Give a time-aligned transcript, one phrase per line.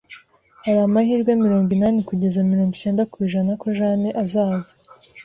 [0.65, 4.73] Hari amahirwe mirongo inani kugeza mirongo cyenda ku ijana ko Jane azaza